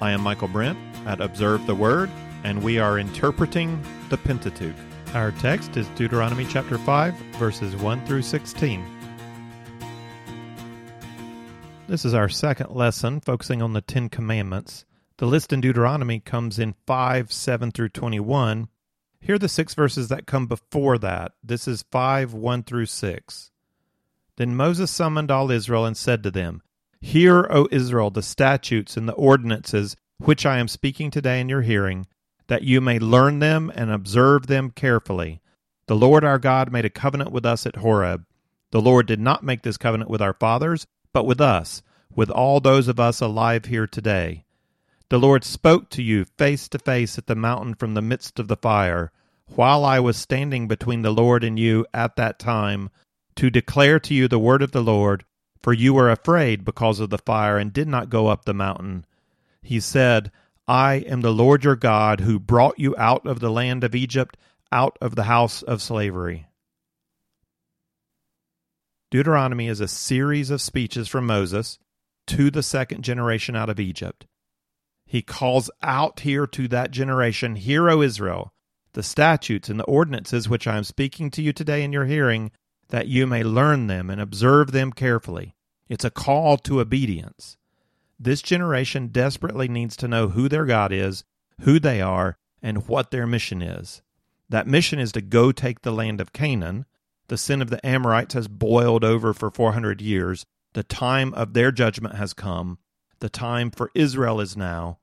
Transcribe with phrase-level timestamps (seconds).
[0.00, 2.08] I am Michael Brent at Observe the Word,
[2.44, 4.76] and we are interpreting the Pentateuch.
[5.12, 8.84] Our text is Deuteronomy chapter 5, verses 1 through 16.
[11.88, 14.84] This is our second lesson focusing on the Ten Commandments.
[15.16, 18.68] The list in Deuteronomy comes in 5, 7 through 21.
[19.20, 21.32] Here are the six verses that come before that.
[21.42, 23.50] This is 5, 1 through 6.
[24.36, 26.62] Then Moses summoned all Israel and said to them,
[27.00, 31.62] Hear, O Israel, the statutes and the ordinances which I am speaking today in your
[31.62, 32.06] hearing,
[32.48, 35.40] that you may learn them and observe them carefully.
[35.86, 38.26] The Lord our God made a covenant with us at Horeb.
[38.72, 41.82] The Lord did not make this covenant with our fathers, but with us,
[42.14, 44.44] with all those of us alive here today.
[45.08, 48.48] The Lord spoke to you face to face at the mountain from the midst of
[48.48, 49.12] the fire,
[49.46, 52.90] while I was standing between the Lord and you at that time,
[53.36, 55.24] to declare to you the word of the Lord
[55.62, 59.04] for you were afraid because of the fire and did not go up the mountain.
[59.62, 60.30] He said,
[60.66, 64.36] I am the Lord your God who brought you out of the land of Egypt,
[64.70, 66.46] out of the house of slavery.
[69.10, 71.78] Deuteronomy is a series of speeches from Moses
[72.26, 74.26] to the second generation out of Egypt.
[75.06, 78.52] He calls out here to that generation, Hear, O Israel,
[78.92, 82.50] the statutes and the ordinances which I am speaking to you today in your hearing,
[82.88, 85.54] that you may learn them and observe them carefully.
[85.88, 87.56] It's a call to obedience.
[88.18, 91.24] This generation desperately needs to know who their God is,
[91.60, 94.02] who they are, and what their mission is.
[94.48, 96.86] That mission is to go take the land of Canaan.
[97.28, 100.46] The sin of the Amorites has boiled over for 400 years.
[100.72, 102.78] The time of their judgment has come.
[103.20, 104.98] The time for Israel is now.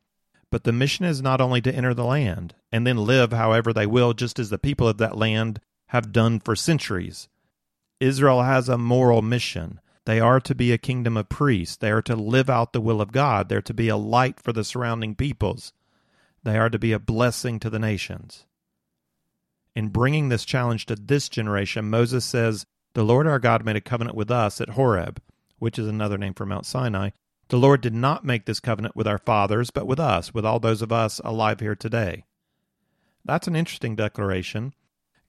[0.52, 3.86] But the mission is not only to enter the land and then live however they
[3.86, 7.28] will, just as the people of that land have done for centuries.
[8.00, 9.80] Israel has a moral mission.
[10.06, 11.78] They are to be a kingdom of priests.
[11.78, 13.50] They are to live out the will of God.
[13.50, 15.74] They're to be a light for the surrounding peoples.
[16.44, 18.46] They are to be a blessing to the nations.
[19.76, 23.82] In bringing this challenge to this generation, Moses says, The Lord our God made a
[23.82, 25.22] covenant with us at Horeb,
[25.58, 27.10] which is another name for Mount Sinai.
[27.48, 30.60] The Lord did not make this covenant with our fathers, but with us, with all
[30.60, 32.26] those of us alive here today.
[33.24, 34.74] That's an interesting declaration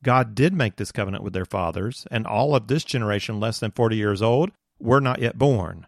[0.02, 3.70] God did make this covenant with their fathers, and all of this generation less than
[3.70, 5.86] 40 years old were not yet born.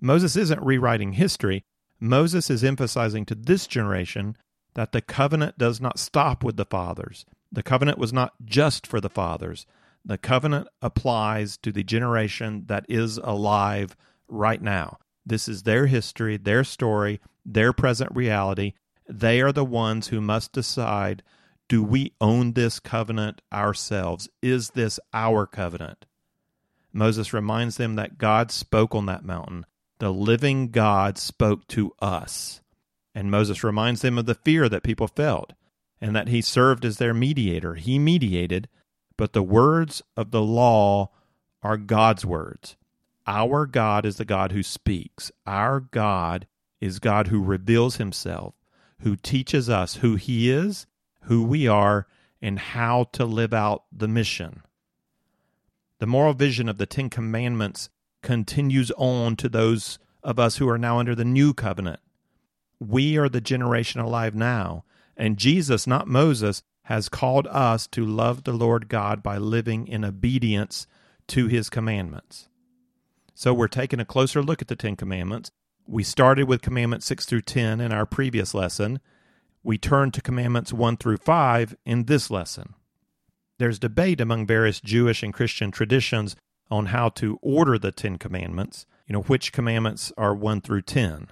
[0.00, 1.64] Moses isn't rewriting history.
[1.98, 4.36] Moses is emphasizing to this generation
[4.74, 7.24] that the covenant does not stop with the fathers.
[7.50, 9.66] The covenant was not just for the fathers.
[10.04, 13.96] The covenant applies to the generation that is alive
[14.28, 14.98] right now.
[15.24, 18.74] This is their history, their story, their present reality.
[19.08, 21.22] They are the ones who must decide
[21.74, 24.28] do we own this covenant ourselves?
[24.40, 26.06] Is this our covenant?
[26.92, 29.66] Moses reminds them that God spoke on that mountain.
[29.98, 32.60] The living God spoke to us.
[33.12, 35.52] And Moses reminds them of the fear that people felt
[36.00, 37.74] and that he served as their mediator.
[37.74, 38.68] He mediated,
[39.16, 41.10] but the words of the law
[41.60, 42.76] are God's words.
[43.26, 45.32] Our God is the God who speaks.
[45.44, 46.46] Our God
[46.80, 48.54] is God who reveals himself,
[49.00, 50.86] who teaches us who he is
[51.24, 52.06] who we are,
[52.40, 54.62] and how to live out the mission.
[55.98, 57.88] The moral vision of the Ten Commandments
[58.22, 62.00] continues on to those of us who are now under the new covenant.
[62.80, 64.84] We are the generation alive now,
[65.16, 70.04] and Jesus, not Moses, has called us to love the Lord God by living in
[70.04, 70.86] obedience
[71.28, 72.48] to his commandments.
[73.34, 75.50] So we're taking a closer look at the Ten Commandments.
[75.86, 79.00] We started with Commandments 6 through 10 in our previous lesson,
[79.64, 82.74] we turn to commandments 1 through 5 in this lesson.
[83.58, 86.36] There's debate among various Jewish and Christian traditions
[86.70, 91.28] on how to order the Ten Commandments, you know, which commandments are 1 through 10.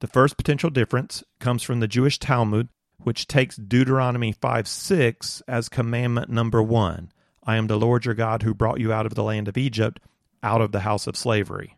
[0.00, 5.68] The first potential difference comes from the Jewish Talmud, which takes Deuteronomy 5 6 as
[5.68, 7.12] commandment number 1.
[7.44, 10.00] I am the Lord your God who brought you out of the land of Egypt,
[10.42, 11.76] out of the house of slavery.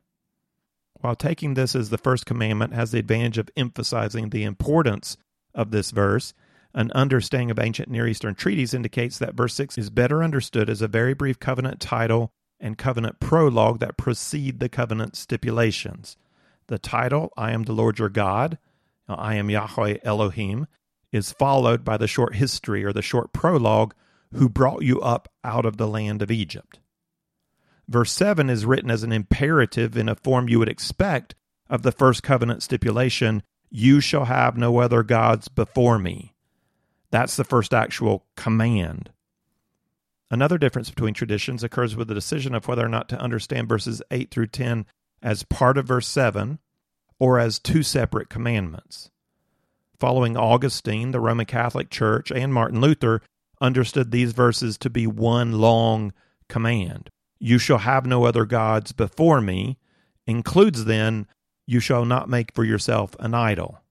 [1.01, 5.17] While taking this as the first commandment has the advantage of emphasizing the importance
[5.59, 6.33] of this verse,
[6.73, 10.81] an understanding of ancient Near Eastern treaties indicates that verse 6 is better understood as
[10.81, 16.17] a very brief covenant title and covenant prologue that precede the covenant stipulations.
[16.69, 18.59] The title, I am the Lord your God,
[19.09, 20.67] I am Yahweh Elohim,
[21.11, 23.95] is followed by the short history or the short prologue,
[24.35, 26.81] who brought you up out of the land of Egypt.
[27.89, 31.35] Verse 7 is written as an imperative in a form you would expect
[31.71, 36.35] of the first covenant stipulation you shall have no other gods before me.
[37.11, 39.11] That's the first actual command.
[40.31, 44.03] Another difference between traditions occurs with the decision of whether or not to understand verses
[44.11, 44.87] 8 through 10
[45.23, 46.59] as part of verse 7
[47.19, 49.11] or as two separate commandments.
[49.99, 53.21] following Augustine, the Roman Catholic Church, and Martin Luther,
[53.61, 56.13] understood these verses to be one long
[56.49, 57.11] command.
[57.41, 59.79] You shall have no other gods before me,
[60.27, 61.27] includes then,
[61.69, 63.83] you shall not make for yourself an idol.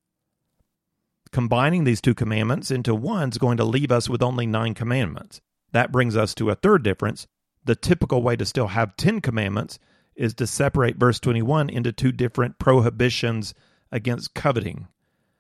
[1.31, 5.41] Combining these two commandments into one is going to leave us with only nine commandments.
[5.74, 7.27] That brings us to a third difference.
[7.63, 9.77] The typical way to still have 10 commandments
[10.15, 13.53] is to separate verse 21 into two different prohibitions
[13.91, 14.88] against coveting.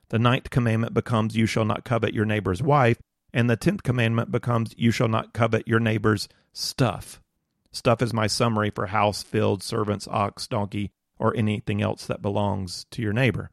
[0.09, 2.99] The ninth commandment becomes, You shall not covet your neighbor's wife.
[3.33, 7.19] And the tenth commandment becomes, You shall not covet your neighbor's stuff.
[7.71, 12.85] Stuff is my summary for house, field, servants, ox, donkey, or anything else that belongs
[12.91, 13.51] to your neighbor.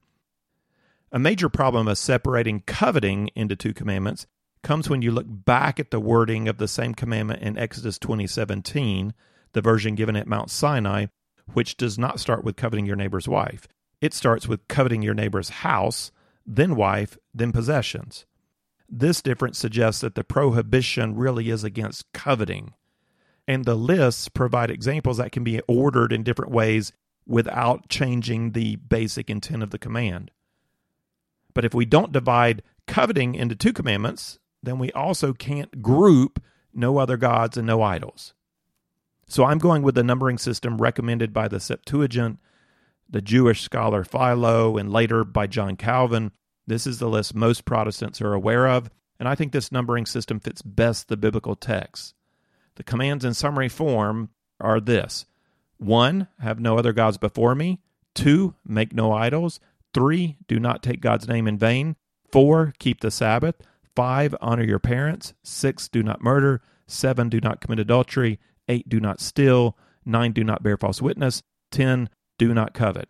[1.13, 4.27] A major problem of separating coveting into two commandments
[4.63, 9.13] comes when you look back at the wording of the same commandment in Exodus 20:17,
[9.53, 11.07] the version given at Mount Sinai,
[11.53, 13.69] which does not start with coveting your neighbor's wife.
[14.01, 16.11] It starts with coveting your neighbor's house,
[16.45, 18.27] then wife, then possessions.
[18.89, 22.75] This difference suggests that the prohibition really is against coveting.
[23.47, 26.93] And the lists provide examples that can be ordered in different ways
[27.27, 30.31] without changing the basic intent of the command.
[31.55, 36.43] But if we don't divide coveting into two commandments, then we also can't group
[36.73, 38.35] no other gods and no idols.
[39.27, 42.39] So I'm going with the numbering system recommended by the Septuagint,
[43.09, 46.33] the Jewish scholar Philo, and later by John Calvin.
[46.67, 50.41] This is the list most Protestants are aware of, and I think this numbering system
[50.41, 52.15] fits best the biblical text.
[52.77, 54.31] The commands in summary form
[54.61, 55.27] are this
[55.79, 56.29] 1.
[56.41, 57.81] Have no other gods before me.
[58.15, 58.55] 2.
[58.67, 59.61] Make no idols.
[59.93, 60.39] 3.
[60.47, 61.97] Do not take God's name in vain.
[62.33, 62.75] 4.
[62.79, 63.57] Keep the Sabbath.
[63.97, 64.35] 5.
[64.41, 65.35] Honor your parents.
[65.43, 65.89] 6.
[65.89, 66.63] Do not murder.
[66.87, 67.29] 7.
[67.29, 68.39] Do not commit adultery.
[68.69, 68.89] 8.
[68.89, 69.77] Do not steal.
[70.05, 70.33] 9.
[70.33, 71.43] Do not bear false witness.
[71.71, 72.09] 10.
[72.39, 73.09] Do not covet.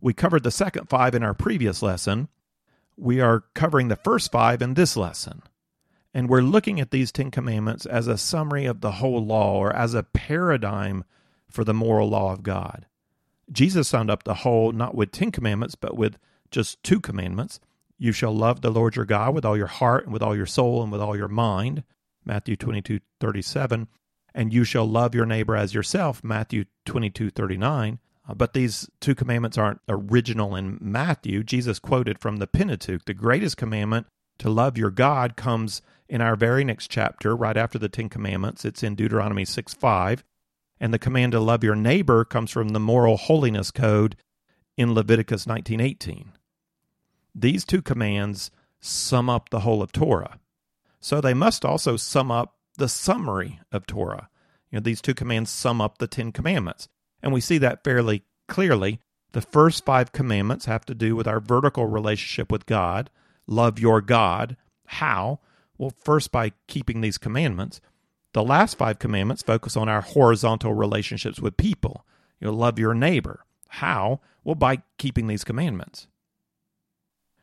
[0.00, 2.28] We covered the second five in our previous lesson.
[2.96, 5.42] We are covering the first five in this lesson.
[6.14, 9.74] And we're looking at these Ten Commandments as a summary of the whole law or
[9.74, 11.04] as a paradigm
[11.56, 12.86] for the moral law of God.
[13.50, 16.18] Jesus summed up the whole not with Ten Commandments, but with
[16.50, 17.58] just two commandments.
[17.98, 20.46] You shall love the Lord your God with all your heart and with all your
[20.46, 21.82] soul and with all your mind.
[22.24, 23.88] Matthew 22 37.
[24.34, 26.22] And you shall love your neighbor as yourself.
[26.22, 27.98] Matthew 22 39.
[28.28, 31.42] Uh, but these two commandments aren't original in Matthew.
[31.42, 33.06] Jesus quoted from the Pentateuch.
[33.06, 34.06] The greatest commandment
[34.38, 38.64] to love your God comes in our very next chapter, right after the Ten Commandments.
[38.64, 40.22] It's in Deuteronomy 6 5.
[40.78, 44.16] And the command to love your neighbor comes from the moral holiness code
[44.76, 46.32] in Leviticus 19:18.
[47.34, 48.50] These two commands
[48.80, 50.38] sum up the whole of Torah.
[51.00, 54.28] So they must also sum up the summary of Torah.
[54.70, 56.88] You know, these two commands sum up the 10 commandments.
[57.22, 59.00] And we see that fairly clearly.
[59.32, 63.10] The first 5 commandments have to do with our vertical relationship with God,
[63.46, 64.56] love your God.
[64.86, 65.40] How?
[65.78, 67.80] Well, first by keeping these commandments.
[68.36, 72.04] The last five commandments focus on our horizontal relationships with people.
[72.38, 73.46] You'll love your neighbor.
[73.68, 74.20] How?
[74.44, 76.06] Well, by keeping these commandments.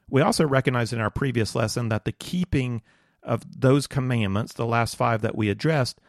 [0.08, 2.84] We also recognized in our previous lesson that the keeping
[3.24, 6.00] of those commandments, the last five that we addressed,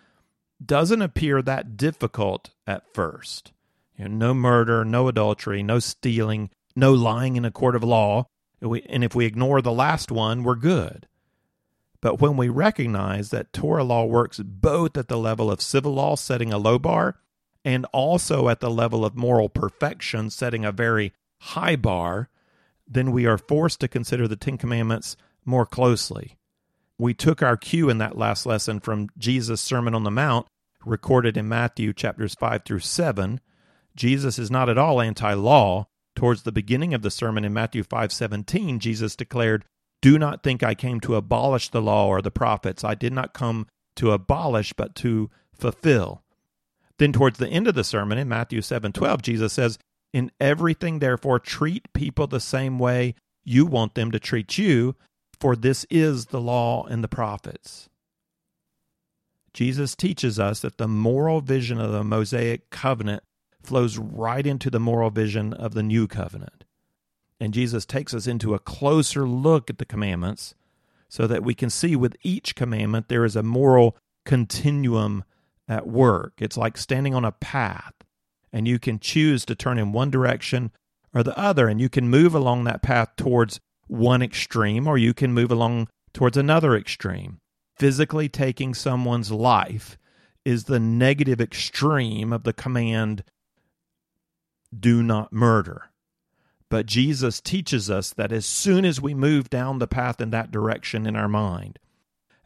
[0.63, 3.53] doesn't appear that difficult at first.
[3.97, 8.27] You know, no murder, no adultery, no stealing, no lying in a court of law.
[8.61, 11.09] And if we ignore the last one, we're good.
[12.05, 16.17] But when we recognize that Torah law works both at the level of civil law,
[16.17, 17.17] setting a low bar,
[17.65, 22.29] and also at the level of moral perfection, setting a very high bar,
[22.87, 26.37] then we are forced to consider the Ten Commandments more closely.
[26.99, 30.47] We took our cue in that last lesson from Jesus' Sermon on the Mount,
[30.85, 33.41] recorded in Matthew chapters 5 through 7.
[33.97, 35.87] Jesus is not at all anti law.
[36.15, 39.65] Towards the beginning of the sermon in Matthew 5:17, Jesus declared,
[40.05, 42.85] do not think I came to abolish the law or the prophets.
[42.85, 46.23] I did not come to abolish, but to fulfill.
[46.99, 49.79] Then, towards the end of the sermon in Matthew 7 12, Jesus says,
[50.13, 54.95] In everything, therefore, treat people the same way you want them to treat you,
[55.41, 57.89] for this is the law and the prophets.
[59.55, 63.23] Jesus teaches us that the moral vision of the Mosaic covenant
[63.63, 66.64] flows right into the moral vision of the new covenant.
[67.41, 70.55] And Jesus takes us into a closer look at the commandments
[71.09, 75.25] so that we can see with each commandment there is a moral continuum
[75.69, 76.35] at work.
[76.39, 77.95] It's like standing on a path,
[78.53, 80.71] and you can choose to turn in one direction
[81.15, 85.15] or the other, and you can move along that path towards one extreme, or you
[85.15, 87.41] can move along towards another extreme.
[87.77, 89.99] Physically taking someone's life
[90.45, 93.25] is the negative extreme of the command,
[94.79, 95.91] do not murder.
[96.75, 100.51] But Jesus teaches us that as soon as we move down the path in that
[100.51, 101.79] direction in our mind,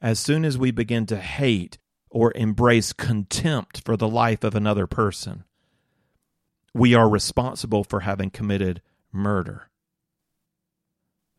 [0.02, 1.78] as soon as we begin to hate
[2.10, 5.44] or embrace contempt for the life of another person,
[6.74, 9.70] we are responsible for having committed murder.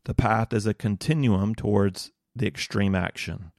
[0.05, 3.51] The path is a continuum towards the extreme action.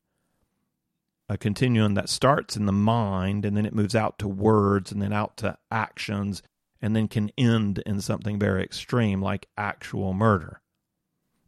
[1.29, 5.01] A continuum that starts in the mind and then it moves out to words and
[5.01, 6.43] then out to actions
[6.81, 10.61] and then can end in something very extreme like actual murder.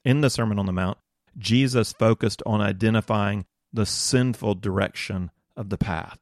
[0.05, 0.99] In the Sermon on the Mount,
[1.39, 6.19] Jesus focused on identifying the sinful direction of the path.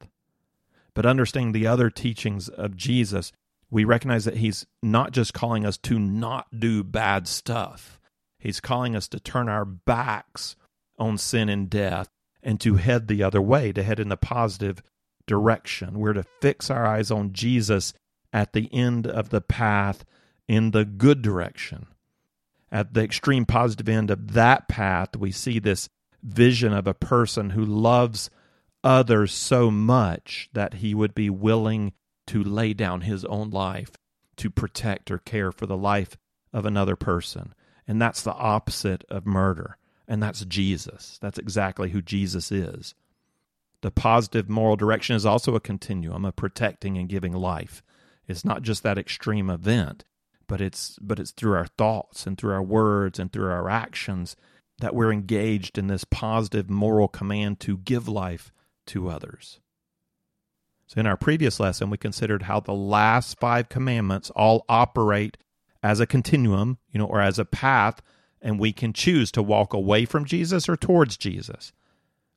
[0.94, 3.32] But understanding the other teachings of Jesus,
[3.70, 7.98] we recognize that he's not just calling us to not do bad stuff.
[8.38, 10.56] He's calling us to turn our backs
[10.98, 12.08] on sin and death
[12.42, 14.82] and to head the other way, to head in the positive
[15.26, 15.98] direction.
[15.98, 17.92] We're to fix our eyes on Jesus
[18.32, 20.04] at the end of the path
[20.48, 21.86] in the good direction.
[22.72, 25.88] At the extreme positive end of that path, we see this
[26.22, 28.30] vision of a person who loves
[28.84, 31.92] others so much that he would be willing
[32.26, 33.92] to lay down his own life
[34.36, 36.16] to protect or care for the life
[36.52, 37.54] of another person.
[37.86, 39.76] And that's the opposite of murder.
[40.06, 41.18] And that's Jesus.
[41.20, 42.94] That's exactly who Jesus is.
[43.82, 47.82] The positive moral direction is also a continuum of protecting and giving life.
[48.30, 50.04] It's not just that extreme event,
[50.46, 54.36] but it's but it's through our thoughts and through our words and through our actions
[54.78, 58.52] that we're engaged in this positive moral command to give life
[58.86, 59.60] to others.
[60.86, 65.36] So in our previous lesson we considered how the last 5 commandments all operate
[65.82, 68.00] as a continuum, you know, or as a path
[68.40, 71.72] and we can choose to walk away from Jesus or towards Jesus.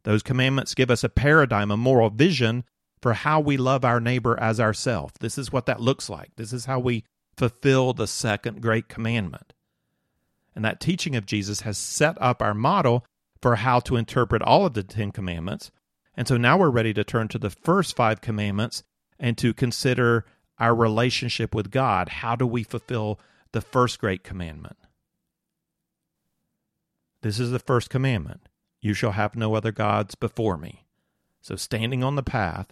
[0.03, 2.65] Those commandments give us a paradigm, a moral vision
[3.03, 5.11] for how we love our neighbor as ourself.
[5.19, 6.31] This is what that looks like.
[6.37, 7.03] This is how we
[7.35, 9.51] fulfill the second great commandment.
[10.55, 13.05] And that teaching of Jesus has set up our model
[13.41, 15.69] for how to interpret all of the Ten Commandments.
[16.15, 18.83] And so now we're ready to turn to the first five commandments
[19.19, 20.25] and to consider
[20.57, 22.07] our relationship with God.
[22.07, 23.19] How do we fulfill
[23.51, 24.77] the first great commandment?
[27.21, 28.47] This is the first commandment
[28.79, 30.85] You shall have no other gods before me.
[31.41, 32.67] So, standing on the path,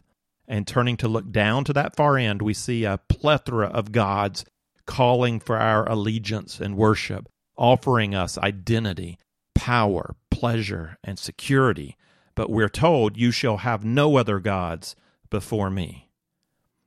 [0.52, 4.44] and turning to look down to that far end, we see a plethora of gods
[4.86, 9.18] calling for our allegiance and worship, offering us identity,
[9.56, 11.96] power, pleasure, and security.
[12.36, 14.94] But we're told, You shall have no other gods
[15.30, 16.10] before me.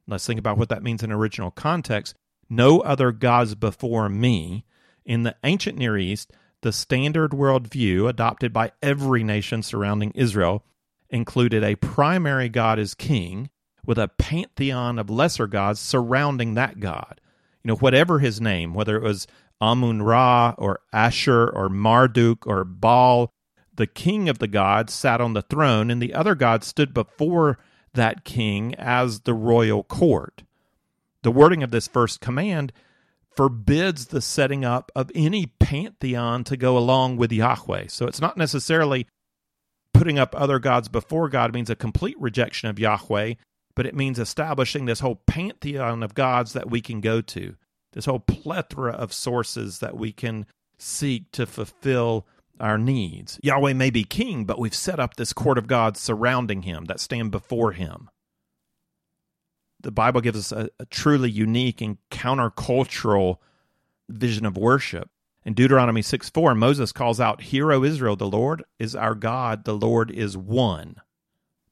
[0.06, 2.14] Let's think about what that means in original context.
[2.50, 4.66] No other gods before me.
[5.06, 10.66] In the ancient Near East, the standard worldview adopted by every nation surrounding Israel
[11.08, 13.48] included a primary God as king
[13.86, 17.20] with a pantheon of lesser gods surrounding that god.
[17.62, 19.26] You know, whatever his name, whether it was
[19.60, 23.32] Amun Ra or Ashur or Marduk or Baal,
[23.74, 27.58] the king of the gods sat on the throne, and the other gods stood before
[27.94, 30.42] that king as the royal court.
[31.22, 32.72] The wording of this first command
[33.34, 37.86] forbids the setting up of any pantheon to go along with Yahweh.
[37.88, 39.06] So it's not necessarily
[39.92, 43.34] putting up other gods before God means a complete rejection of Yahweh,
[43.74, 47.56] but it means establishing this whole pantheon of gods that we can go to,
[47.92, 50.46] this whole plethora of sources that we can
[50.78, 52.26] seek to fulfill
[52.60, 53.38] our needs.
[53.42, 57.00] Yahweh may be king, but we've set up this court of gods surrounding him that
[57.00, 58.08] stand before him.
[59.80, 63.38] The Bible gives us a, a truly unique and countercultural
[64.08, 65.10] vision of worship.
[65.44, 69.64] In Deuteronomy 6 4, Moses calls out, Hear, O Israel, the Lord is our God,
[69.64, 70.96] the Lord is one.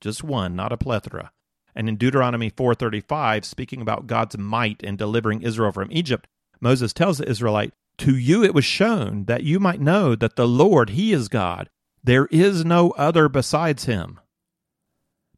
[0.00, 1.30] Just one, not a plethora.
[1.74, 6.26] And in Deuteronomy 4:35, speaking about God's might in delivering Israel from Egypt,
[6.60, 10.48] Moses tells the Israelite, "To you it was shown that you might know that the
[10.48, 11.70] Lord, he is God.
[12.04, 14.20] There is no other besides him."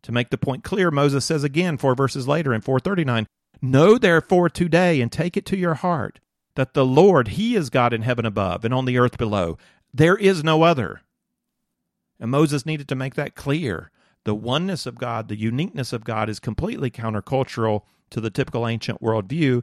[0.03, 3.27] To make the point clear, Moses says again 4 verses later in 439,
[3.63, 6.21] "Know therefore today and take it to your heart
[6.57, 9.57] that the Lord, He is God in heaven above and on the earth below.
[9.93, 11.01] There is no other.
[12.21, 13.91] And Moses needed to make that clear.
[14.25, 19.03] The oneness of God, the uniqueness of God is completely countercultural to the typical ancient
[19.03, 19.63] worldview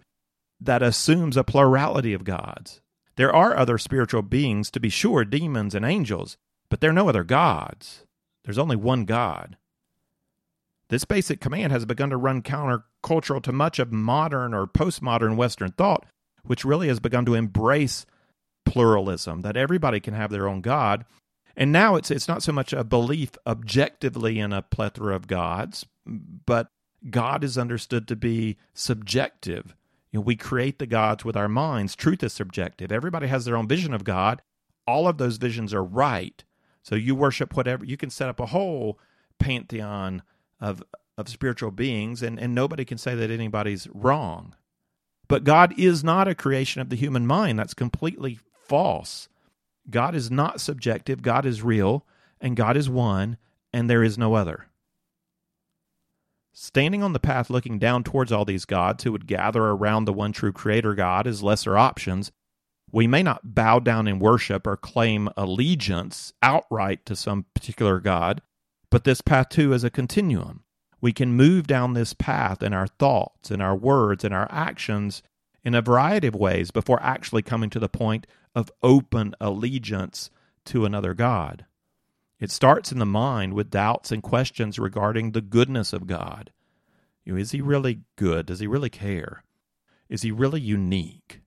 [0.60, 2.82] that assumes a plurality of gods.
[3.16, 6.38] There are other spiritual beings, to be sure, demons and angels,
[6.70, 8.06] but there are no other gods.
[8.44, 9.58] There's only one God.
[10.90, 15.72] This basic command has begun to run countercultural to much of modern or postmodern Western
[15.72, 16.06] thought,
[16.44, 18.06] which really has begun to embrace
[18.66, 21.06] pluralism, that everybody can have their own God.
[21.56, 25.86] And now it's it's not so much a belief objectively in a plethora of gods,
[26.06, 26.68] but
[27.10, 29.76] God is understood to be subjective.
[30.12, 31.96] You know, we create the gods with our minds.
[31.96, 32.92] Truth is subjective.
[32.92, 34.42] Everybody has their own vision of God.
[34.86, 36.44] All of those visions are right.
[36.84, 39.00] So you worship whatever you can set up a whole
[39.40, 40.24] pantheon
[40.60, 40.84] of
[41.18, 44.56] of spiritual beings and, and nobody can say that anybody's wrong.
[45.28, 47.60] But God is not a creation of the human mind.
[47.60, 49.30] That's completely false.
[49.90, 52.06] God is not subjective, God is real,
[52.40, 53.38] and God is one,
[53.74, 54.68] and there is no other.
[56.54, 60.14] Standing on the path looking down towards all these gods who would gather around the
[60.14, 62.32] one true creator God as lesser options,
[62.92, 68.42] we may not bow down in worship or claim allegiance outright to some particular God,
[68.90, 70.64] but this path too is a continuum.
[71.00, 75.24] We can move down this path in our thoughts, in our words, in our actions
[75.64, 80.30] in a variety of ways before actually coming to the point of open allegiance
[80.66, 81.66] to another God.
[82.40, 86.52] It starts in the mind with doubts and questions regarding the goodness of God.
[87.24, 88.48] You know, is he really good?
[88.48, 89.44] Does he really care?
[90.10, 91.42] Is he really unique?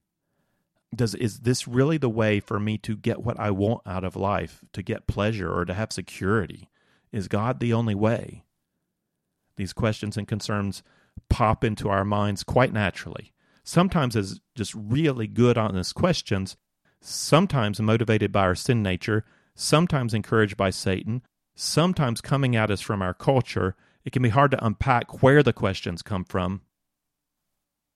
[0.95, 4.15] Does is this really the way for me to get what I want out of
[4.15, 6.69] life, to get pleasure or to have security?
[7.11, 8.45] Is God the only way?
[9.57, 10.81] These questions and concerns
[11.29, 13.33] pop into our minds quite naturally,
[13.63, 16.55] sometimes as just really good, honest questions,
[17.05, 21.21] sometimes motivated by our sin nature, sometimes encouraged by Satan,
[21.55, 25.53] sometimes coming at us from our culture, it can be hard to unpack where the
[25.53, 26.61] questions come from.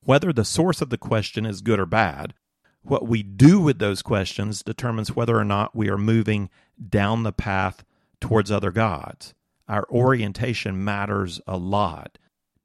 [0.04, 2.34] Whether the source of the question is good or bad,
[2.82, 6.50] what we do with those questions determines whether or not we are moving
[6.88, 7.84] down the path
[8.22, 9.34] towards other gods.
[9.68, 12.18] Our orientation matters a lot.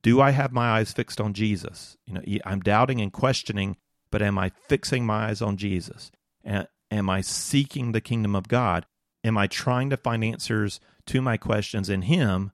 [0.03, 1.97] Do I have my eyes fixed on Jesus?
[2.07, 3.77] You know, I'm doubting and questioning,
[4.11, 6.13] but am I fixing my eyes on Jesus?
[6.45, 8.87] Am I seeking the kingdom of God?
[9.23, 12.53] Am I trying to find answers to my questions in Him?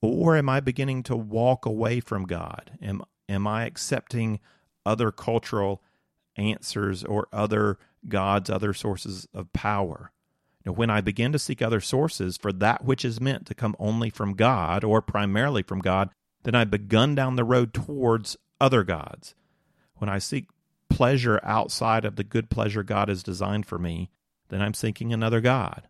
[0.00, 2.72] Or am I beginning to walk away from God?
[2.80, 4.40] Am, am I accepting
[4.86, 5.82] other cultural
[6.36, 10.12] answers or other gods, other sources of power?
[10.68, 13.74] Know, when I begin to seek other sources for that which is meant to come
[13.78, 16.10] only from God or primarily from God,
[16.42, 19.34] then I've begun down the road towards other gods.
[19.96, 20.48] When I seek
[20.90, 24.10] pleasure outside of the good pleasure God has designed for me,
[24.48, 25.88] then I'm seeking another God.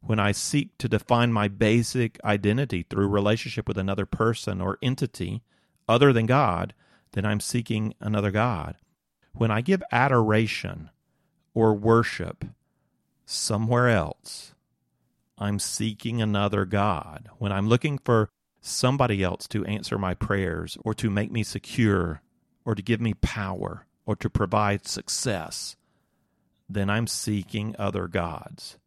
[0.00, 5.42] When I seek to define my basic identity through relationship with another person or entity
[5.88, 6.74] other than God,
[7.12, 8.76] then I'm seeking another God.
[9.32, 10.90] When I give adoration
[11.54, 12.44] or worship
[13.24, 14.54] somewhere else,
[15.36, 17.28] I'm seeking another God.
[17.38, 18.28] When I'm looking for
[18.60, 22.22] somebody else to answer my prayers or to make me secure
[22.64, 25.76] or to give me power, or to provide success,
[26.66, 28.78] then I'm seeking other gods.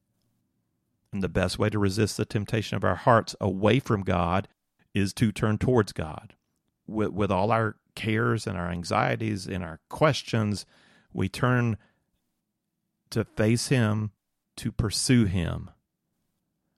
[1.14, 4.48] And the best way to resist the temptation of our hearts away from God
[4.96, 6.34] is to turn towards God.
[6.88, 10.66] With, with all our cares and our anxieties and our questions,
[11.14, 11.78] we turn
[13.12, 14.10] to face Him,
[14.56, 15.70] to pursue Him.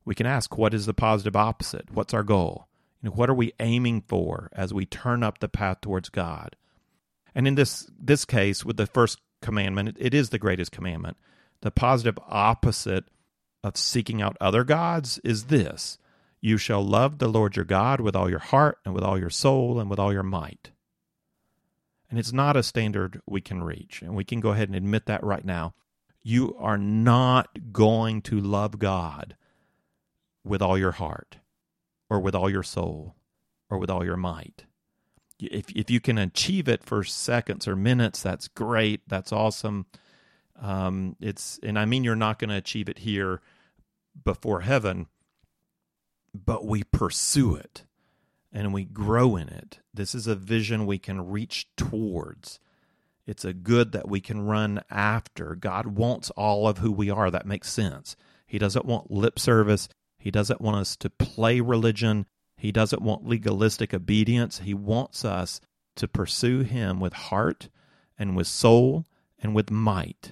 [0.04, 1.92] We can ask, what is the positive opposite?
[1.92, 2.68] What's our goal?
[3.02, 6.58] You know, what are we aiming for as we turn up the path towards God?
[7.36, 11.18] And in this this case, with the first commandment, it, it is the greatest commandment.
[11.62, 13.06] The positive opposite
[13.64, 15.98] of seeking out other gods is this
[16.42, 19.30] you shall love the Lord your God with all your heart and with all your
[19.30, 20.72] soul and with all your might.
[22.10, 24.02] And it's not a standard we can reach.
[24.02, 25.74] And we can go ahead and admit that right now.
[26.22, 29.36] You are not going to love God
[30.44, 31.38] with all your heart
[32.10, 33.16] or with all your soul
[33.70, 34.66] or with all your might
[35.52, 39.02] if if you can achieve it for seconds or minutes, that's great.
[39.08, 39.86] That's awesome.
[40.62, 43.42] Um, it's and I mean you're not going to achieve it here
[44.24, 45.08] before heaven,
[46.34, 47.86] but we pursue it
[48.52, 49.80] and we grow in it.
[49.94, 52.60] This is a vision we can reach towards.
[53.26, 55.56] It's a good that we can run after.
[55.56, 57.32] God wants all of who we are.
[57.32, 58.16] That makes sense.
[58.46, 59.90] He doesn't want lip service.
[60.18, 62.28] He doesn't want us to play religion.
[62.64, 64.60] He doesn't want legalistic obedience.
[64.60, 65.60] He wants us
[65.98, 67.68] to pursue Him with heart
[68.18, 69.06] and with soul
[69.38, 70.32] and with might.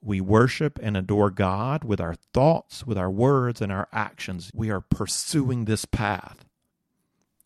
[0.00, 4.52] We worship and adore God with our thoughts, with our words, and our actions.
[4.54, 6.44] We are pursuing this path.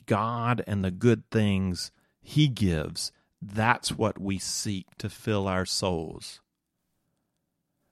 [0.04, 1.90] God and the good things
[2.20, 6.42] He gives, that's what we seek to fill our souls.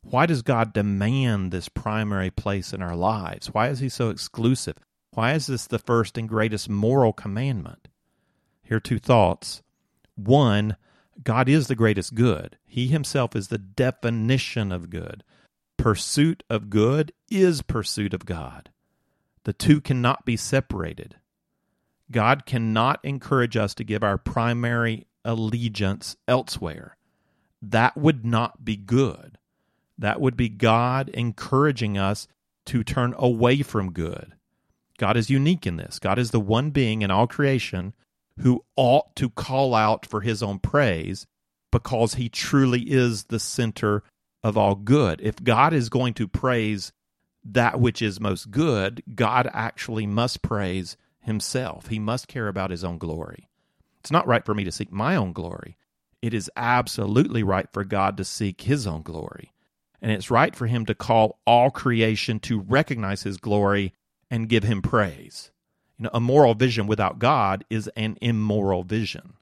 [0.03, 3.47] Why does God demand this primary place in our lives?
[3.47, 4.77] Why is He so exclusive?
[5.15, 7.89] Why is this the first and greatest moral commandment?
[8.63, 9.63] Here are two thoughts.
[10.15, 10.77] One,
[11.23, 12.57] God is the greatest good.
[12.65, 15.23] He himself is the definition of good.
[15.77, 18.71] Pursuit of good is pursuit of God.
[19.45, 21.17] The two cannot be separated.
[22.11, 26.97] God cannot encourage us to give our primary allegiance elsewhere.
[27.61, 29.39] That would not be good.
[29.99, 32.29] That would be God encouraging us
[32.67, 34.35] to turn away from good.
[35.03, 35.99] God is unique in this.
[35.99, 37.93] God is the one being in all creation
[38.39, 41.27] who ought to call out for his own praise
[41.73, 44.05] because he truly is the center
[44.45, 45.21] of all good.
[45.21, 46.93] If God is going to praise
[47.43, 51.89] that which is most good, God actually must praise himself.
[51.89, 53.49] He must care about his own glory.
[53.99, 55.77] It's not right for me to seek my own glory.
[56.23, 59.53] It is absolutely right for God to seek his own glory.
[60.01, 63.95] And it's right for him to call all creation to recognize his glory
[64.33, 65.51] and give him praise.
[65.99, 69.35] You know, a moral vision without God is an immoral vision.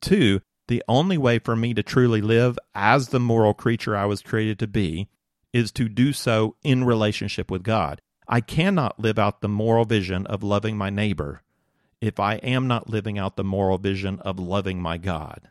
[0.00, 4.22] Two, the only way for me to truly live as the moral creature I was
[4.22, 5.08] created to be
[5.52, 8.00] is to do so in relationship with God.
[8.26, 11.42] I cannot live out the moral vision of loving my neighbor
[12.00, 15.48] if I am not living out the moral vision of loving my God.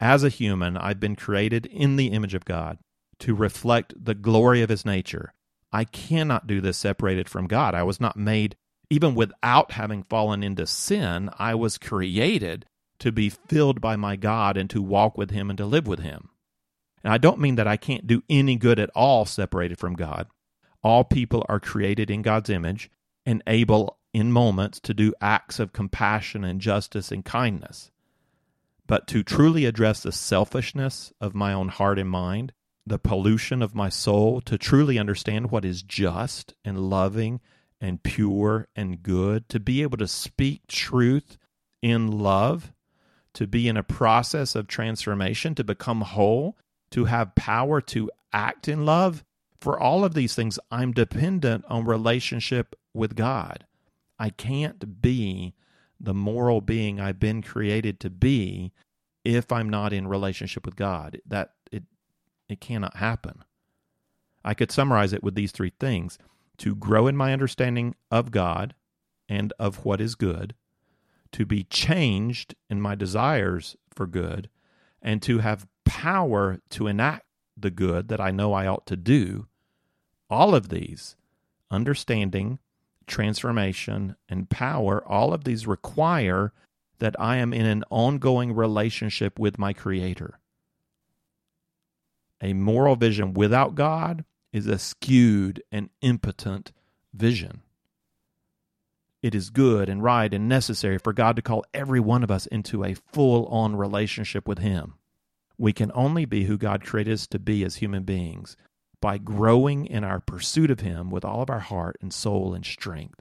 [0.00, 2.78] As a human, I've been created in the image of God
[3.20, 5.34] to reflect the glory of his nature.
[5.72, 7.74] I cannot do this separated from God.
[7.74, 8.56] I was not made,
[8.90, 12.66] even without having fallen into sin, I was created
[13.00, 16.00] to be filled by my God and to walk with him and to live with
[16.00, 16.30] him.
[17.04, 20.26] And I don't mean that I can't do any good at all separated from God.
[20.82, 22.90] All people are created in God's image
[23.24, 27.90] and able in moments to do acts of compassion and justice and kindness.
[28.86, 32.52] But to truly address the selfishness of my own heart and mind,
[32.88, 37.40] the pollution of my soul, to truly understand what is just and loving
[37.80, 41.38] and pure and good, to be able to speak truth
[41.80, 42.72] in love,
[43.34, 46.56] to be in a process of transformation, to become whole,
[46.90, 49.24] to have power to act in love,
[49.60, 53.66] for all of these things, I'm dependent on relationship with God.
[54.18, 55.54] I can't be
[56.00, 58.72] the moral being I've been created to be
[59.24, 61.20] if I'm not in relationship with God.
[61.26, 61.84] That it
[62.48, 63.44] it cannot happen.
[64.44, 66.18] I could summarize it with these three things:
[66.58, 68.74] to grow in my understanding of God
[69.28, 70.54] and of what is good,
[71.32, 74.48] to be changed in my desires for good,
[75.02, 79.46] and to have power to enact the good that I know I ought to do.
[80.30, 81.16] All of these,
[81.70, 82.58] understanding,
[83.06, 86.52] transformation, and power, all of these require
[86.98, 90.38] that I am in an ongoing relationship with my Creator.
[92.40, 96.72] A moral vision without God is a skewed and impotent
[97.12, 97.62] vision.
[99.20, 102.46] It is good and right and necessary for God to call every one of us
[102.46, 104.94] into a full on relationship with Him.
[105.56, 108.56] We can only be who God created us to be as human beings
[109.00, 112.64] by growing in our pursuit of Him with all of our heart and soul and
[112.64, 113.20] strength.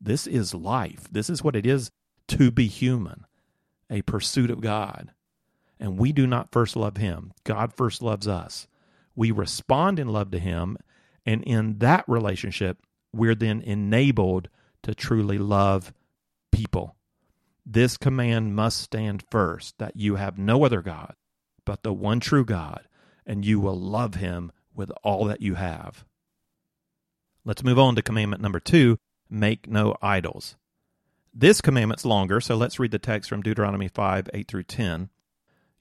[0.00, 1.06] This is life.
[1.10, 1.90] This is what it is
[2.28, 3.26] to be human,
[3.90, 5.12] a pursuit of God.
[5.84, 8.66] And we do not first love Him, God first loves us.
[9.14, 10.78] We respond in love to Him,
[11.26, 12.78] and in that relationship,
[13.12, 14.48] we're then enabled
[14.84, 15.92] to truly love
[16.50, 16.96] people.
[17.66, 21.16] This command must stand first that you have no other God
[21.66, 22.88] but the one true God,
[23.26, 26.02] and you will love Him with all that you have.
[27.44, 28.96] Let's move on to commandment number two
[29.28, 30.56] make no idols.
[31.34, 35.10] This commandment's longer, so let's read the text from Deuteronomy 5 8 through 10.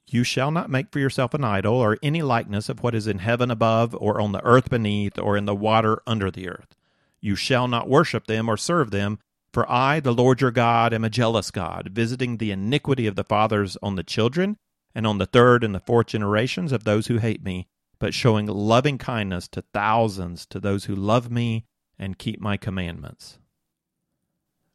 [0.08, 3.20] You shall not make for yourself an idol or any likeness of what is in
[3.20, 6.76] heaven above, or on the earth beneath, or in the water under the earth.
[7.22, 9.20] You shall not worship them or serve them,
[9.54, 13.24] for I, the Lord your God, am a jealous God, visiting the iniquity of the
[13.24, 14.58] fathers on the children,
[14.94, 18.46] and on the third and the fourth generations of those who hate me, but showing
[18.46, 21.66] loving kindness to thousands to those who love me
[21.98, 23.40] and keep my commandments.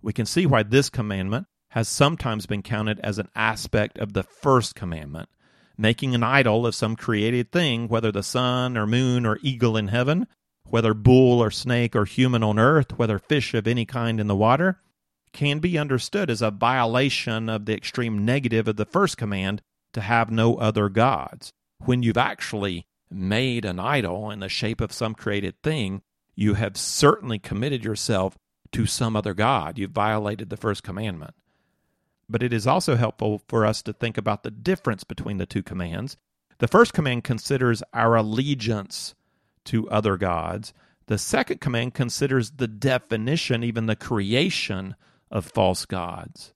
[0.01, 4.23] We can see why this commandment has sometimes been counted as an aspect of the
[4.23, 5.29] first commandment,
[5.77, 9.89] making an idol of some created thing, whether the sun or moon or eagle in
[9.89, 10.27] heaven,
[10.65, 14.37] whether bull or snake or human on earth, whether fish of any kind in the
[14.37, 14.81] water,
[15.33, 19.61] can be understood as a violation of the extreme negative of the first command
[19.93, 21.53] to have no other gods.
[21.85, 26.03] When you've actually made an idol in the shape of some created thing,
[26.35, 28.37] you have certainly committed yourself
[28.73, 29.79] to some other God.
[29.79, 31.35] You've violated the first commandment.
[32.29, 35.63] But it is also helpful for us to think about the difference between the two
[35.63, 36.17] commands.
[36.59, 39.15] The first command considers our allegiance
[39.67, 40.75] to other gods.
[41.07, 44.95] The second command considers the definition, even the creation
[45.31, 46.53] of false gods.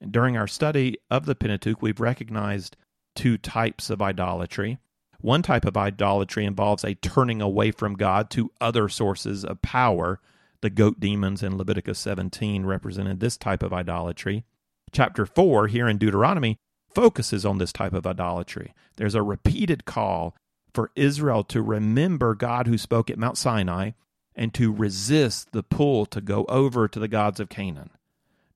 [0.00, 2.76] And during our study of the Pentateuch, we've recognized
[3.14, 4.78] two types of idolatry.
[5.20, 10.20] One type of idolatry involves a turning away from God to other sources of power.
[10.60, 14.44] The goat demons in Leviticus 17 represented this type of idolatry.
[14.92, 16.58] Chapter 4 here in Deuteronomy
[16.94, 18.72] focuses on this type of idolatry.
[18.96, 20.34] There's a repeated call
[20.72, 23.92] for Israel to remember God who spoke at Mount Sinai
[24.34, 27.90] and to resist the pull to go over to the gods of Canaan.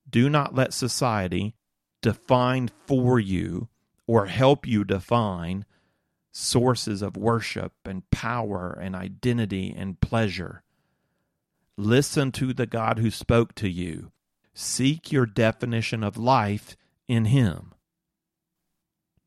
[0.09, 1.55] Do not let society
[2.01, 3.69] define for you
[4.07, 5.65] or help you define
[6.31, 10.63] sources of worship and power and identity and pleasure.
[11.77, 14.11] Listen to the God who spoke to you.
[14.53, 16.75] Seek your definition of life
[17.07, 17.73] in Him.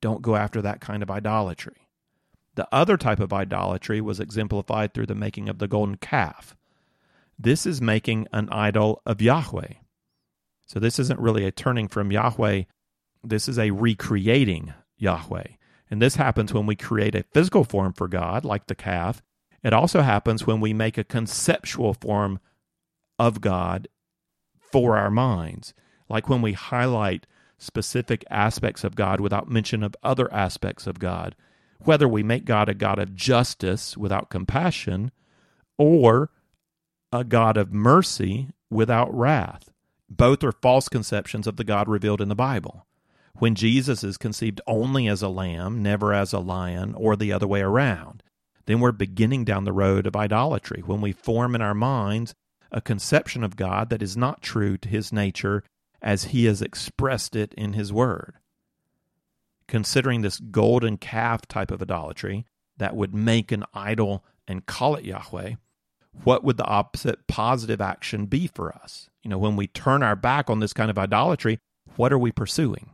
[0.01, 1.89] Don't go after that kind of idolatry.
[2.57, 6.57] The other type of idolatry was exemplified through the making of the golden calf.
[7.39, 9.75] This is making an idol of Yahweh.
[10.67, 12.63] So this isn't really a turning from Yahweh,
[13.23, 15.47] this is a recreating Yahweh.
[15.91, 19.23] And this happens when we create a physical form for God, like the calf.
[19.63, 22.39] It also happens when we make a conceptual form
[23.19, 23.89] of God
[24.75, 25.73] for our minds,
[26.09, 31.37] like when we highlight specific aspects of God without mention of other aspects of God,
[31.79, 35.13] whether we make God a God of justice without compassion
[35.79, 36.31] or
[37.13, 39.71] a God of mercy without wrath.
[40.11, 42.85] Both are false conceptions of the God revealed in the Bible
[43.35, 47.47] when Jesus is conceived only as a lamb, never as a lion, or the other
[47.47, 48.25] way around.
[48.67, 52.35] Then we're beginning down the road of idolatry when we form in our minds
[52.75, 55.63] a conception of God that is not true to his nature
[56.03, 58.35] as he has expressed it in his word.
[59.69, 62.45] Considering this golden calf type of idolatry
[62.77, 65.55] that would make an idol and call it Yahweh,
[66.25, 69.09] what would the opposite positive action be for us?
[69.23, 71.61] You know, when we turn our back on this kind of idolatry,
[71.95, 72.91] what are we pursuing?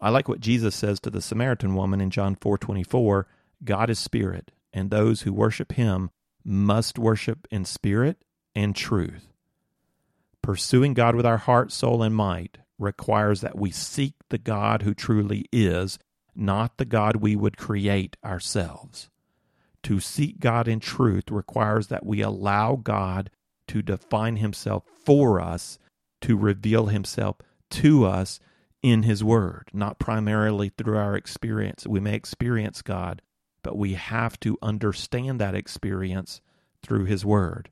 [0.00, 3.26] I like what Jesus says to the Samaritan woman in John 4:24,
[3.64, 6.10] God is spirit, and those who worship him
[6.44, 8.24] must worship in spirit
[8.54, 9.28] and truth.
[10.42, 14.94] Pursuing God with our heart, soul, and might requires that we seek the God who
[14.94, 15.98] truly is,
[16.34, 19.08] not the God we would create ourselves.
[19.84, 23.30] To seek God in truth requires that we allow God
[23.68, 25.78] to define himself for us,
[26.22, 27.36] to reveal himself
[27.70, 28.40] to us
[28.82, 31.86] in His Word, not primarily through our experience.
[31.86, 33.22] We may experience God,
[33.62, 36.40] but we have to understand that experience
[36.82, 37.70] through His Word.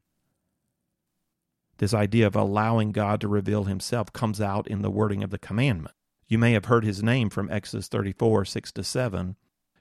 [1.79, 5.39] This idea of allowing God to reveal Himself comes out in the wording of the
[5.39, 5.95] commandment.
[6.29, 9.37] You may have heard His name from Exodus 34 6 to 7.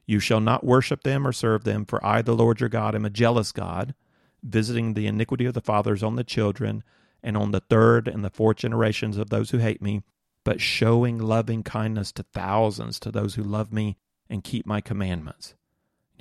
[0.06, 3.06] You shall not worship them or serve them, for I, the Lord your God, am
[3.06, 3.94] a jealous God,
[4.42, 6.84] visiting the iniquity of the fathers on the children,
[7.22, 10.02] and on the third and the fourth generations of those who hate me
[10.50, 13.98] but showing loving kindness to thousands to those who love me
[14.30, 15.54] and keep my commandments.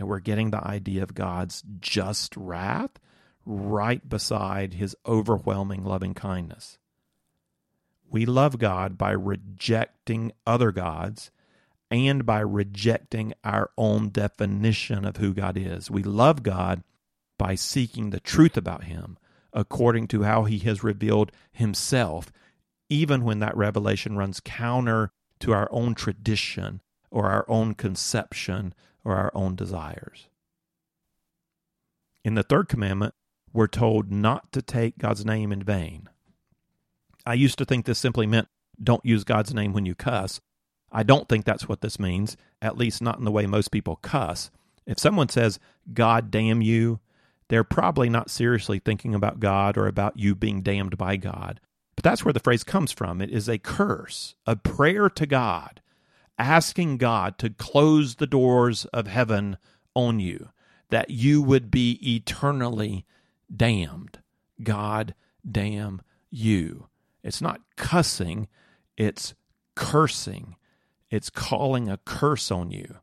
[0.06, 2.98] We're getting the idea of God's just wrath
[3.44, 6.78] right beside his overwhelming loving kindness.
[8.10, 11.30] We love God by rejecting other gods
[11.90, 15.90] and by rejecting our own definition of who God is.
[15.90, 16.82] We love God
[17.38, 19.18] by seeking the truth about him
[19.52, 22.30] according to how he has revealed himself
[22.88, 26.80] even when that revelation runs counter to our own tradition
[27.10, 30.28] or our own conception or our own desires.
[32.24, 33.14] In the third commandment,
[33.52, 36.08] we're told not to take God's name in vain.
[37.24, 38.48] I used to think this simply meant
[38.82, 40.40] don't use God's name when you cuss.
[40.90, 43.96] I don't think that's what this means, at least not in the way most people
[43.96, 44.50] cuss.
[44.86, 45.58] If someone says,
[45.92, 47.00] God damn you,
[47.48, 51.60] they're probably not seriously thinking about God or about you being damned by God.
[51.94, 53.20] But that's where the phrase comes from.
[53.20, 55.80] It is a curse, a prayer to God,
[56.38, 59.58] asking God to close the doors of heaven
[59.94, 60.50] on you,
[60.90, 63.04] that you would be eternally
[63.54, 64.20] damned.
[64.62, 65.14] God
[65.50, 66.88] damn you.
[67.22, 68.48] It's not cussing,
[68.96, 69.34] it's
[69.74, 70.56] cursing.
[71.10, 72.96] It's calling a curse on you.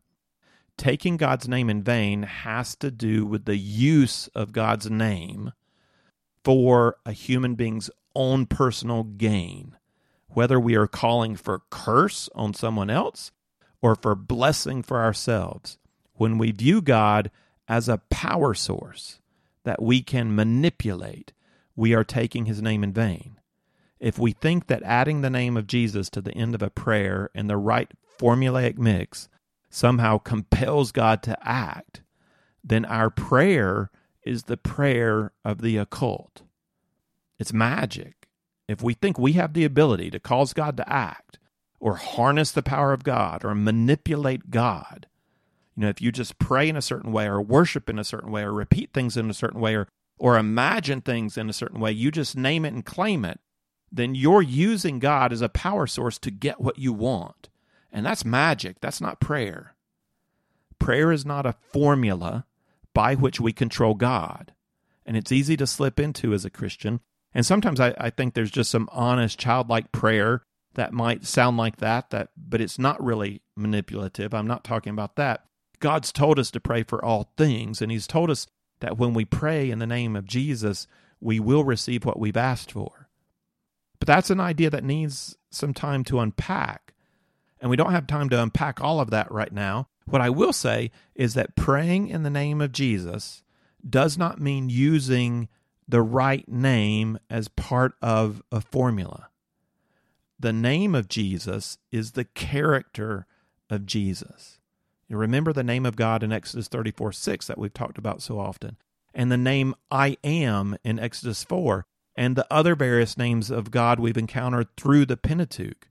[0.76, 5.52] Taking God's name in vain has to do with the use of God's name
[6.44, 9.76] for a human being's own personal gain,
[10.36, 13.32] whether we are calling for curse on someone else
[13.80, 15.78] or for blessing for ourselves.
[16.16, 17.30] When we view God
[17.66, 19.22] as a power source
[19.64, 21.32] that we can manipulate,
[21.74, 23.40] we are taking his name in vain.
[23.98, 27.30] If we think that adding the name of Jesus to the end of a prayer
[27.34, 29.30] in the right formulaic mix
[29.70, 32.02] somehow compels God to act,
[32.62, 33.90] then our prayer
[34.22, 36.42] is the prayer of the occult.
[37.38, 38.25] It's magic.
[38.68, 41.38] If we think we have the ability to cause God to act
[41.78, 45.06] or harness the power of God or manipulate God,
[45.76, 48.32] you know, if you just pray in a certain way or worship in a certain
[48.32, 51.80] way or repeat things in a certain way or or imagine things in a certain
[51.80, 53.38] way, you just name it and claim it,
[53.92, 57.48] then you're using God as a power source to get what you want.
[57.92, 58.80] And that's magic.
[58.80, 59.74] That's not prayer.
[60.78, 62.46] Prayer is not a formula
[62.94, 64.52] by which we control God.
[65.04, 67.00] And it's easy to slip into as a Christian.
[67.36, 70.40] And sometimes I, I think there's just some honest, childlike prayer
[70.72, 74.32] that might sound like that, that but it's not really manipulative.
[74.32, 75.44] I'm not talking about that.
[75.78, 78.46] God's told us to pray for all things, and He's told us
[78.80, 80.86] that when we pray in the name of Jesus,
[81.20, 83.10] we will receive what we've asked for.
[83.98, 86.94] But that's an idea that needs some time to unpack.
[87.60, 89.88] And we don't have time to unpack all of that right now.
[90.06, 93.42] What I will say is that praying in the name of Jesus
[93.86, 95.50] does not mean using
[95.88, 99.28] the right name as part of a formula.
[100.38, 103.26] The name of Jesus is the character
[103.70, 104.58] of Jesus.
[105.08, 108.38] You remember the name of God in Exodus 34 6 that we've talked about so
[108.38, 108.76] often,
[109.14, 114.00] and the name I am in Exodus 4, and the other various names of God
[114.00, 115.88] we've encountered through the Pentateuch.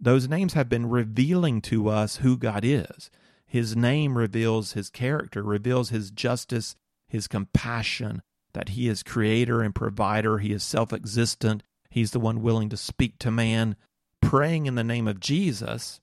[0.00, 3.10] Those names have been revealing to us who God is.
[3.46, 9.74] His name reveals his character, reveals his justice, his compassion, that he is creator and
[9.74, 13.76] provider, he is self existent, he's the one willing to speak to man.
[14.20, 16.00] Praying in the name of Jesus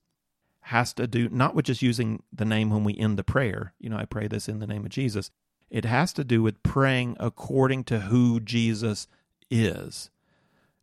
[0.61, 3.73] has to do not with just using the name when we end the prayer.
[3.79, 5.29] You know, I pray this in the name of Jesus.
[5.69, 9.07] It has to do with praying according to who Jesus
[9.51, 10.09] is,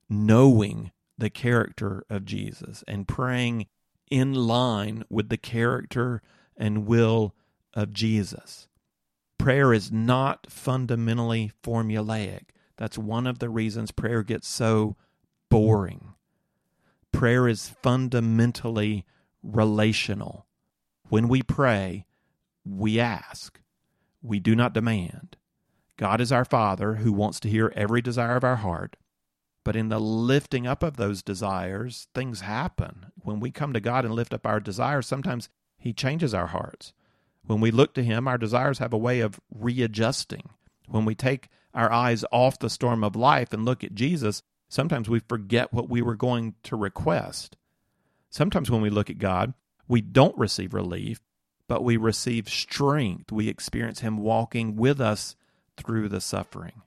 [0.08, 3.66] knowing the character of Jesus, and praying
[4.10, 6.22] in line with the character
[6.56, 7.34] and will
[7.74, 8.68] of Jesus.
[9.42, 12.50] Prayer is not fundamentally formulaic.
[12.76, 14.94] That's one of the reasons prayer gets so
[15.50, 16.14] boring.
[17.10, 19.04] Prayer is fundamentally
[19.42, 20.46] relational.
[21.08, 22.06] When we pray,
[22.64, 23.58] we ask.
[24.22, 25.36] We do not demand.
[25.96, 28.94] God is our Father who wants to hear every desire of our heart.
[29.64, 33.06] But in the lifting up of those desires, things happen.
[33.16, 36.92] When we come to God and lift up our desires, sometimes He changes our hearts.
[37.46, 40.50] When we look to Him, our desires have a way of readjusting.
[40.88, 45.08] When we take our eyes off the storm of life and look at Jesus, sometimes
[45.08, 47.56] we forget what we were going to request.
[48.30, 49.54] Sometimes when we look at God,
[49.88, 51.20] we don't receive relief,
[51.68, 53.32] but we receive strength.
[53.32, 55.36] We experience Him walking with us
[55.76, 56.82] through the suffering.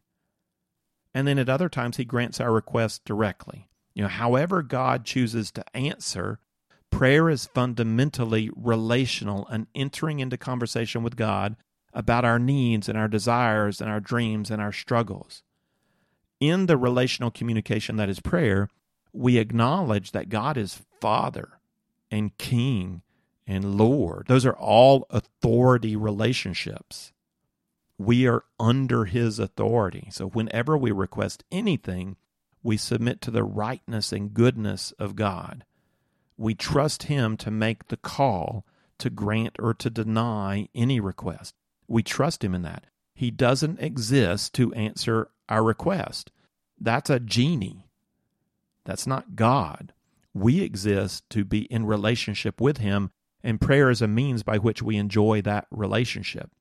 [1.14, 3.68] And then at other times, He grants our request directly.
[3.94, 6.40] You know, however God chooses to answer,
[6.96, 11.58] prayer is fundamentally relational and entering into conversation with God
[11.94, 15.44] about our needs and our desires and our dreams and our struggles.
[16.40, 18.70] In the relational communication that is prayer,
[19.12, 21.60] we acknowledge that God is Father
[22.10, 23.02] and King
[23.46, 24.28] and Lord.
[24.30, 27.12] Those are all authority relationships.
[27.98, 30.08] We are under His authority.
[30.12, 32.16] So whenever we request anything,
[32.64, 35.66] we submit to the rightness and goodness of God.
[36.38, 38.66] We trust Him to make the call
[38.98, 41.56] to grant or to deny any request.
[41.88, 42.86] We trust Him in that.
[43.14, 46.32] He doesn't exist to answer our request.
[46.80, 47.88] That's a genie.
[48.84, 49.94] That's not God.
[50.34, 54.82] We exist to be in relationship with Him, and prayer is a means by which
[54.82, 56.52] we enjoy that relationship.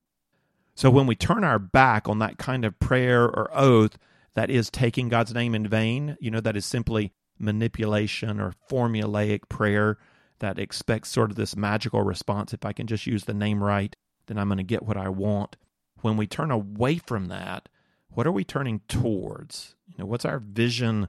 [0.76, 3.96] So when we turn our back on that kind of prayer or oath
[4.34, 9.49] that is taking God's name in vain, you know, that is simply manipulation or formulaic
[9.49, 9.99] prayer
[10.38, 12.53] that expects sort of this magical response.
[12.53, 13.94] If I can just use the name right,
[14.27, 15.57] then I'm going to get what I want.
[16.01, 17.68] When we turn away from that,
[18.09, 19.75] what are we turning towards?
[19.87, 21.09] You know, what's our vision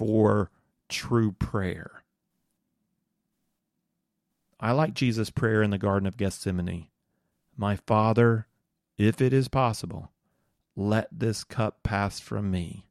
[0.00, 0.50] for
[0.88, 2.02] true prayer.
[4.58, 6.88] I like Jesus' prayer in the Garden of Gethsemane
[7.56, 8.46] My Father,
[8.98, 10.10] if it is possible,
[10.76, 12.86] let this cup pass from me,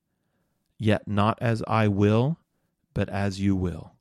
[0.79, 2.37] yet not as I will,
[2.93, 3.93] but as you will.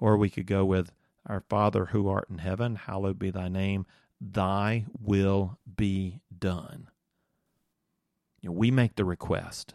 [0.00, 0.92] Or we could go with
[1.26, 3.86] Our Father who art in heaven, hallowed be thy name,
[4.20, 6.88] thy will be done.
[8.40, 9.74] You know, we make the request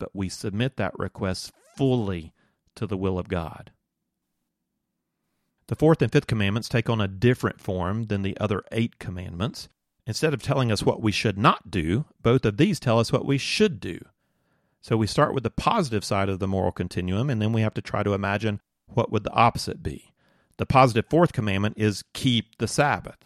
[0.00, 2.32] but we submit that request fully
[2.74, 3.70] to the will of God.
[5.68, 9.68] The fourth and fifth commandments take on a different form than the other eight commandments.
[10.06, 13.24] Instead of telling us what we should not do, both of these tell us what
[13.24, 14.00] we should do.
[14.80, 17.74] So we start with the positive side of the moral continuum, and then we have
[17.74, 20.12] to try to imagine what would the opposite be.
[20.56, 23.18] The positive fourth commandment is keep the Sabbath.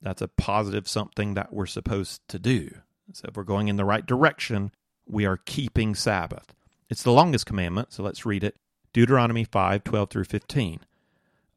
[0.00, 2.70] That's a positive something that we're supposed to do.
[3.12, 4.72] So if we're going in the right direction,
[5.06, 6.54] we are keeping Sabbath.
[6.88, 8.56] It's the longest commandment, so let's read it.
[8.92, 10.80] Deuteronomy 5 12 through 15.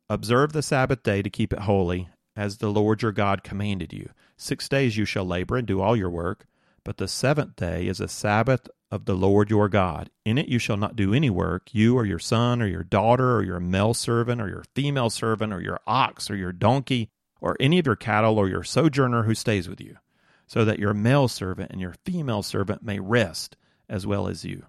[0.10, 4.10] Observe the Sabbath day to keep it holy, as the Lord your God commanded you.
[4.38, 6.46] Six days you shall labor and do all your work,
[6.86, 10.12] But the seventh day is a Sabbath of the Lord your God.
[10.24, 13.36] In it you shall not do any work, you or your son or your daughter
[13.36, 17.10] or your male servant or your female servant or your ox or your donkey
[17.42, 19.98] or any of your cattle or your sojourner who stays with you,
[20.46, 23.58] so that your male servant and your female servant may rest
[23.90, 24.64] as well as you.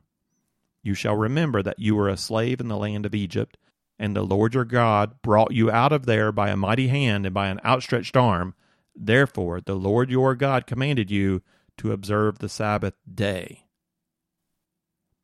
[0.82, 3.58] You shall remember that you were a slave in the land of Egypt,
[3.98, 7.34] and the Lord your God brought you out of there by a mighty hand and
[7.34, 8.54] by an outstretched arm.
[8.94, 11.42] Therefore, the Lord your God commanded you
[11.78, 13.66] to observe the Sabbath day.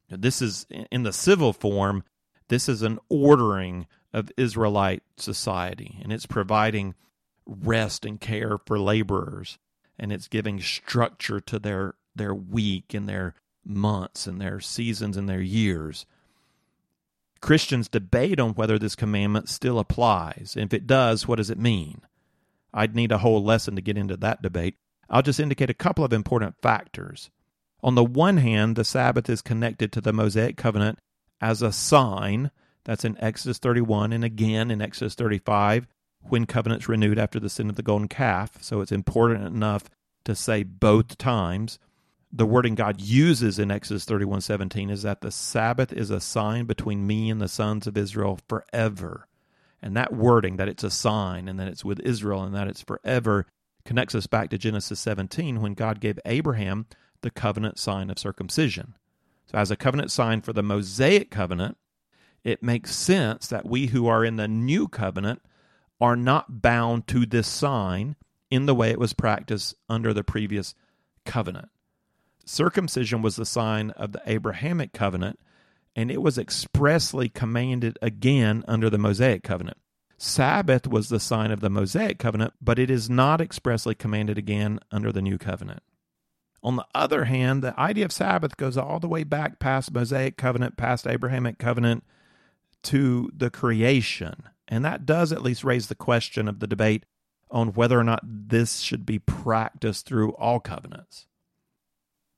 [0.08, 2.04] This is in the civil form,
[2.48, 6.94] this is an ordering of Israelite society, and it's providing
[7.46, 9.58] rest and care for laborers,
[9.98, 13.34] and it's giving structure to their, their week and their
[13.64, 16.04] months and their seasons and their years.
[17.40, 20.54] Christians debate on whether this commandment still applies.
[20.56, 22.02] If it does, what does it mean?
[22.72, 24.76] I'd need a whole lesson to get into that debate.
[25.12, 27.30] I'll just indicate a couple of important factors.
[27.82, 30.98] On the one hand, the Sabbath is connected to the Mosaic covenant
[31.40, 32.50] as a sign.
[32.84, 35.86] That's in Exodus 31 and again in Exodus 35
[36.20, 38.62] when covenants renewed after the sin of the golden calf.
[38.62, 39.90] So it's important enough
[40.24, 41.78] to say both times.
[42.32, 47.06] The wording God uses in Exodus 31:17 is that the Sabbath is a sign between
[47.06, 49.28] me and the sons of Israel forever.
[49.82, 52.82] And that wording that it's a sign and that it's with Israel and that it's
[52.82, 53.46] forever
[53.84, 56.86] connects us back to Genesis 17 when God gave Abraham
[57.22, 58.94] the covenant sign of circumcision.
[59.46, 61.76] So, as a covenant sign for the Mosaic covenant,
[62.44, 65.42] it makes sense that we who are in the new covenant
[66.00, 68.16] are not bound to this sign
[68.50, 70.74] in the way it was practiced under the previous
[71.24, 71.68] covenant.
[72.44, 75.38] Circumcision was the sign of the Abrahamic covenant,
[75.94, 79.78] and it was expressly commanded again under the Mosaic covenant.
[80.24, 84.78] Sabbath was the sign of the Mosaic covenant, but it is not expressly commanded again
[84.92, 85.82] under the new covenant.
[86.62, 90.36] On the other hand, the idea of Sabbath goes all the way back past Mosaic
[90.36, 92.04] covenant, past Abrahamic covenant
[92.84, 94.44] to the creation.
[94.68, 97.04] And that does at least raise the question of the debate
[97.50, 101.26] on whether or not this should be practiced through all covenants.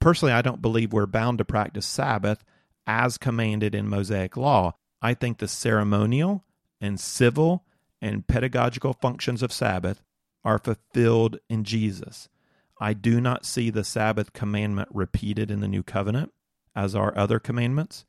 [0.00, 2.44] Personally, I don't believe we're bound to practice Sabbath
[2.86, 4.72] as commanded in Mosaic law.
[5.02, 6.46] I think the ceremonial
[6.80, 7.66] and civil
[8.00, 10.02] and pedagogical functions of Sabbath
[10.44, 12.28] are fulfilled in Jesus.
[12.80, 16.32] I do not see the Sabbath commandment repeated in the new covenant
[16.74, 18.04] as are other commandments.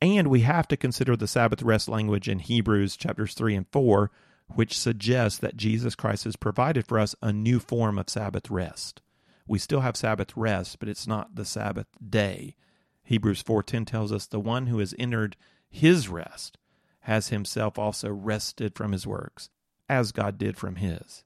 [0.00, 4.10] And we have to consider the Sabbath rest language in Hebrews chapters 3 and 4,
[4.48, 9.00] which suggests that Jesus Christ has provided for us a new form of Sabbath rest.
[9.46, 12.56] We still have Sabbath rest, but it's not the Sabbath day.
[13.02, 15.36] Hebrews 4:10 tells us the one who has entered
[15.68, 16.58] his rest
[17.04, 19.50] has himself also rested from his works,
[19.88, 21.24] as God did from his.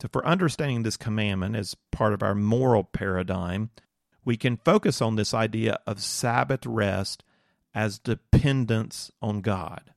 [0.00, 3.70] So, for understanding this commandment as part of our moral paradigm,
[4.24, 7.22] we can focus on this idea of Sabbath rest
[7.72, 9.92] as dependence on God.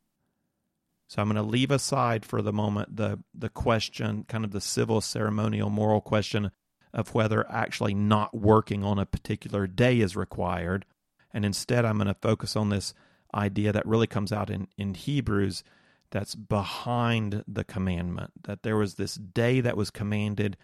[1.07, 4.61] So I'm going to leave aside for the moment the the question, kind of the
[4.61, 6.51] civil ceremonial moral question
[6.93, 10.85] of whether actually not working on a particular day is required,
[11.33, 12.93] and instead I'm going to focus on this
[13.33, 15.63] idea that really comes out in, in Hebrews
[16.11, 20.57] that's behind the commandment, that there was this day that was commanded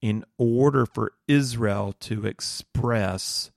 [0.00, 3.50] in order for Israel to express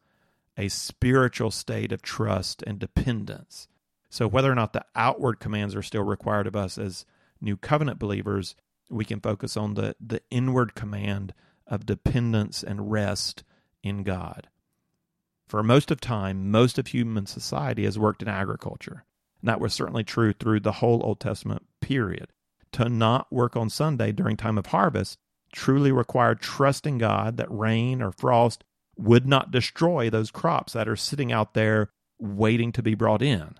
[0.57, 3.67] a spiritual state of trust and dependence.
[4.09, 7.05] So, whether or not the outward commands are still required of us as
[7.41, 8.55] new covenant believers,
[8.89, 11.33] we can focus on the, the inward command
[11.65, 13.43] of dependence and rest
[13.81, 14.49] in God.
[15.47, 19.05] For most of time, most of human society has worked in agriculture.
[19.41, 22.27] And that was certainly true through the whole Old Testament period.
[22.73, 25.19] To not work on Sunday during time of harvest
[25.53, 28.63] truly required trusting God that rain or frost
[28.97, 31.89] would not destroy those crops that are sitting out there
[32.19, 33.55] waiting to be brought in.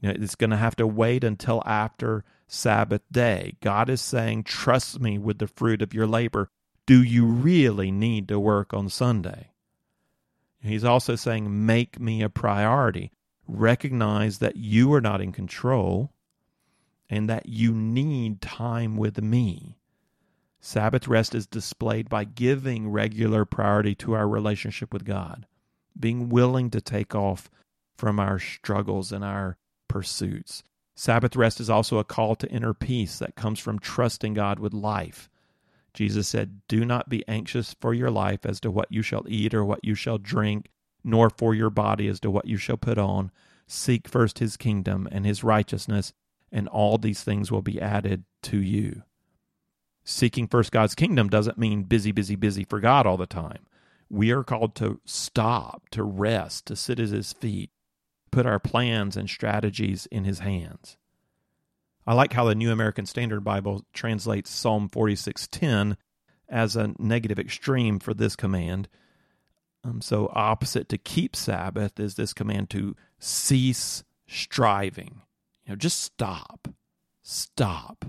[0.00, 3.56] You know, it's going to have to wait until after Sabbath day.
[3.60, 6.48] God is saying, Trust me with the fruit of your labor.
[6.86, 9.50] Do you really need to work on Sunday?
[10.66, 13.12] He's also saying, make me a priority.
[13.46, 16.12] Recognize that you are not in control
[17.08, 19.78] and that you need time with me.
[20.60, 25.46] Sabbath rest is displayed by giving regular priority to our relationship with God,
[25.98, 27.48] being willing to take off
[27.94, 29.56] from our struggles and our
[29.86, 30.64] pursuits.
[30.96, 34.74] Sabbath rest is also a call to inner peace that comes from trusting God with
[34.74, 35.28] life
[35.96, 39.54] Jesus said, Do not be anxious for your life as to what you shall eat
[39.54, 40.68] or what you shall drink,
[41.02, 43.32] nor for your body as to what you shall put on.
[43.66, 46.12] Seek first his kingdom and his righteousness,
[46.52, 49.02] and all these things will be added to you.
[50.04, 53.66] Seeking first God's kingdom doesn't mean busy, busy, busy for God all the time.
[54.10, 57.70] We are called to stop, to rest, to sit at his feet,
[58.30, 60.98] put our plans and strategies in his hands.
[62.06, 65.96] I like how the New American Standard Bible translates Psalm 46:10
[66.48, 68.88] as a negative extreme for this command.
[69.82, 75.22] Um, so opposite to keep Sabbath is this command to cease striving.
[75.64, 76.68] You know, just stop.
[77.22, 78.04] Stop.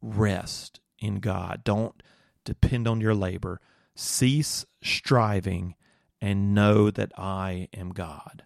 [0.00, 1.62] Rest in God.
[1.64, 2.02] Don't
[2.44, 3.60] depend on your labor.
[3.94, 5.74] Cease striving
[6.20, 8.44] and know that I am God.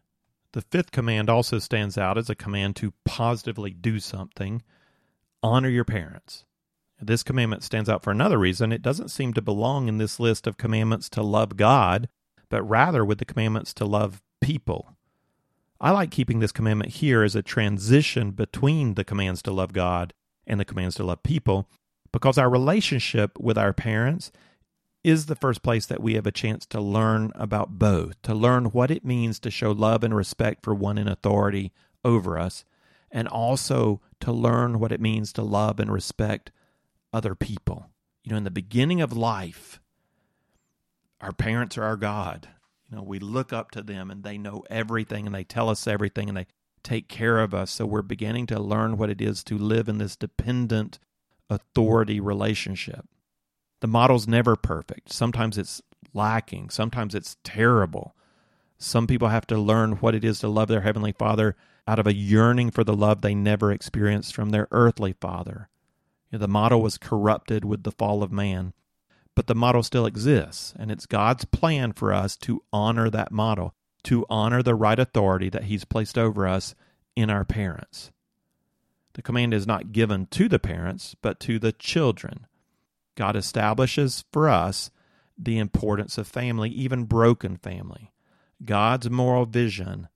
[0.53, 4.63] The fifth command also stands out as a command to positively do something.
[5.43, 6.45] Honor your parents.
[7.01, 8.73] This commandment stands out for another reason.
[8.73, 12.09] It doesn't seem to belong in this list of commandments to love God,
[12.49, 14.97] but rather with the commandments to love people.
[15.81, 20.13] I like keeping this commandment here as a transition between the commands to love God
[20.47, 21.71] and the commands to love people
[22.13, 24.31] because our relationship with our parents
[25.03, 28.67] is the first place that we have a chance to learn about both, to learn
[28.67, 31.73] what it means to show love and respect for one in authority
[32.05, 32.65] over us,
[33.11, 36.51] and also to learn what it means to love and respect
[37.13, 37.91] other people.
[38.23, 39.81] You know, in the beginning of life,
[41.21, 42.49] our parents are our God.
[42.91, 45.87] You know, we look up to them and they know everything and they tell us
[45.87, 46.47] everything and they
[46.83, 47.71] take care of us.
[47.71, 50.99] So we're beginning to learn what it is to live in this dependent
[51.49, 53.07] authority relationship.
[53.81, 55.13] The model's never perfect.
[55.13, 58.15] Sometimes it's lacking, sometimes it's terrible.
[58.79, 61.57] Some people have to learn what it is to love their Heavenly Father
[61.87, 65.69] out of a yearning for the love they never experienced from their earthly Father.
[66.31, 68.73] You know, the model was corrupted with the fall of man,
[69.35, 73.75] but the model still exists, and it's God's plan for us to honor that model,
[74.05, 76.75] to honor the right authority that He's placed over us
[77.17, 78.11] in our parents.
[79.15, 82.47] The command is not given to the parents, but to the children.
[83.21, 84.91] God establishes for us
[85.37, 88.15] the importance of family, even broken family.
[88.65, 90.09] God's moral vision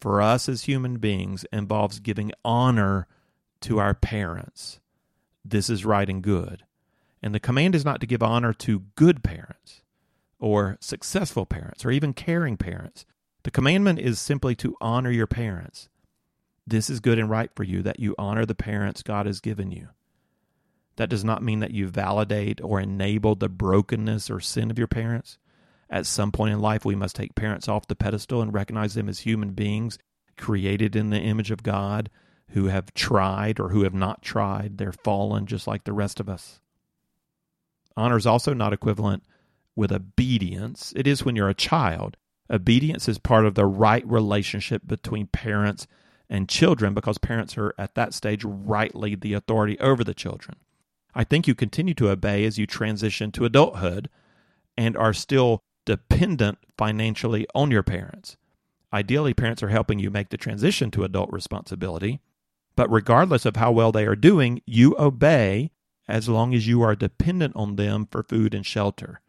[0.00, 3.08] for us as human beings involves giving honor
[3.62, 4.78] to our parents.
[5.44, 6.62] This is right and good.
[7.20, 9.82] And the command is not to give honor to good parents
[10.38, 13.04] or successful parents or even caring parents.
[13.42, 15.88] The commandment is simply to honor your parents.
[16.64, 19.72] This is good and right for you that you honor the parents God has given
[19.72, 19.88] you.
[20.96, 24.88] That does not mean that you validate or enable the brokenness or sin of your
[24.88, 25.38] parents.
[25.88, 29.08] At some point in life, we must take parents off the pedestal and recognize them
[29.08, 29.98] as human beings
[30.36, 32.10] created in the image of God
[32.50, 34.78] who have tried or who have not tried.
[34.78, 36.60] They're fallen just like the rest of us.
[37.96, 39.22] Honor is also not equivalent
[39.74, 40.92] with obedience.
[40.96, 42.16] It is when you're a child.
[42.50, 45.86] Obedience is part of the right relationship between parents
[46.28, 50.56] and children because parents are at that stage rightly the authority over the children.
[51.16, 54.10] I think you continue to obey as you transition to adulthood
[54.76, 58.36] and are still dependent financially on your parents.
[58.92, 62.20] Ideally, parents are helping you make the transition to adult responsibility,
[62.76, 65.70] but regardless of how well they are doing, you obey
[66.06, 69.22] as long as you are dependent on them for food and shelter,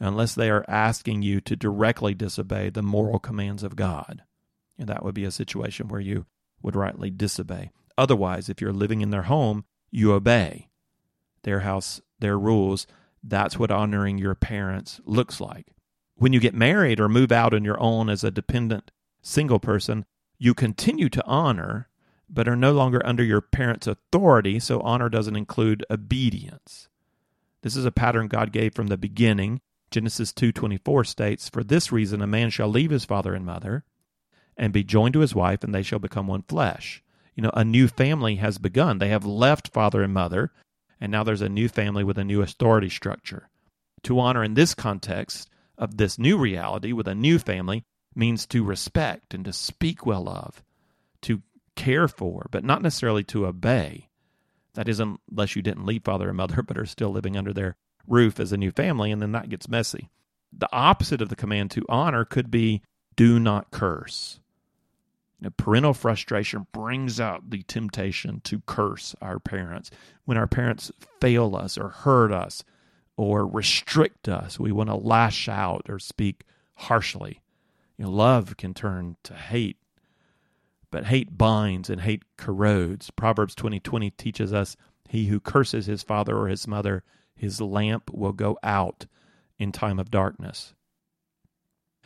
[0.00, 4.24] unless they are asking you to directly disobey the moral commands of God.
[4.76, 6.26] And that would be a situation where you
[6.62, 7.70] would rightly disobey.
[7.96, 10.66] Otherwise, if you're living in their home, you obey
[11.42, 12.86] their house, their rules.
[13.22, 15.66] That's what honoring your parents looks like.
[16.14, 18.90] When you get married or move out on your own as a dependent
[19.22, 20.04] single person,
[20.38, 21.88] you continue to honor,
[22.28, 26.88] but are no longer under your parents' authority, so honor doesn't include obedience.
[27.62, 29.60] This is a pattern God gave from the beginning.
[29.90, 33.84] Genesis 2:24 states, "For this reason a man shall leave his father and mother
[34.56, 37.02] and be joined to his wife and they shall become one flesh."
[37.34, 38.98] You know, a new family has begun.
[38.98, 40.52] They have left father and mother
[41.00, 43.48] and now there's a new family with a new authority structure.
[44.04, 45.48] To honor in this context
[45.78, 47.84] of this new reality with a new family
[48.14, 50.62] means to respect and to speak well of,
[51.22, 51.42] to
[51.74, 54.08] care for, but not necessarily to obey.
[54.74, 57.76] That is, unless you didn't leave father and mother, but are still living under their
[58.06, 60.10] roof as a new family, and then that gets messy.
[60.52, 62.82] The opposite of the command to honor could be
[63.16, 64.40] do not curse.
[65.40, 69.90] Now, parental frustration brings out the temptation to curse our parents.
[70.24, 72.62] When our parents fail us or hurt us
[73.16, 77.40] or restrict us, we want to lash out or speak harshly.
[77.96, 79.78] You know, love can turn to hate,
[80.90, 83.10] but hate binds and hate corrodes.
[83.10, 84.76] Proverbs 20:20 20 teaches us,
[85.08, 87.02] "He who curses his father or his mother,
[87.34, 89.06] his lamp will go out
[89.58, 90.74] in time of darkness."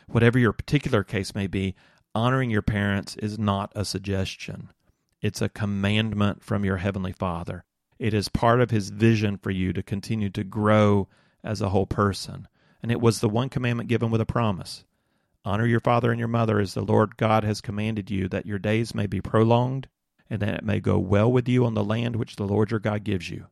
[0.07, 1.75] Whatever your particular case may be,
[2.15, 4.71] honoring your parents is not a suggestion,
[5.21, 7.65] it's a commandment from your Heavenly Father.
[7.99, 11.07] It is part of his vision for you to continue to grow
[11.43, 12.47] as a whole person.
[12.81, 14.85] And it was the one commandment given with a promise.
[15.43, 18.59] Honor your father and your mother as the Lord God has commanded you, that your
[18.59, 19.87] days may be prolonged
[20.29, 22.79] and that it may go well with you on the land which the Lord your
[22.79, 23.47] God gives you.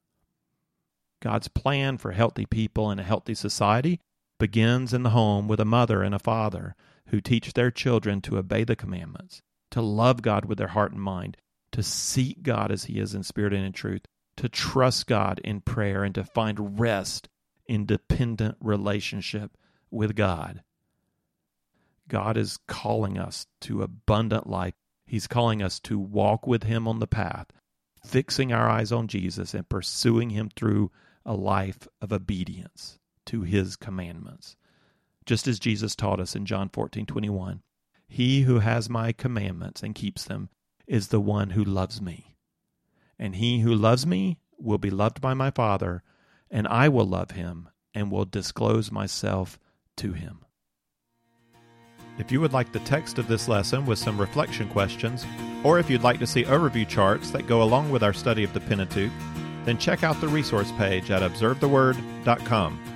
[1.22, 4.00] God's plan for healthy people and a healthy society
[4.40, 6.76] begins in the home with a mother and a father
[7.08, 9.42] who teach their children to obey the commandments,
[9.72, 11.38] to love God with their heart and mind,
[11.72, 15.62] to seek God as He is in spirit and in truth, to trust God in
[15.62, 17.30] prayer, and to find rest
[17.68, 19.58] in dependent relationship
[19.92, 20.64] with God.
[22.08, 24.74] God is calling us to abundant life.
[25.06, 27.48] He's calling us to walk with Him on the path,
[28.06, 30.92] fixing our eyes on Jesus and pursuing Him through
[31.26, 34.56] a life of obedience to his commandments.
[35.26, 37.62] Just as Jesus taught us in John 14 21,
[38.08, 40.50] He who has my commandments and keeps them
[40.88, 42.36] is the one who loves me.
[43.18, 46.04] And he who loves me will be loved by my Father,
[46.52, 49.60] and I will love him and will disclose myself
[49.98, 50.46] to him.
[52.18, 55.26] If you would like the text of this lesson with some reflection questions,
[55.64, 58.54] or if you'd like to see overview charts that go along with our study of
[58.54, 59.12] the Pentateuch,
[59.66, 62.93] then check out the resource page at observetheword.com.